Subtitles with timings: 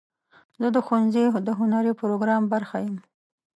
[0.61, 2.95] زه د ښوونځي د هنري پروګرام برخه یم.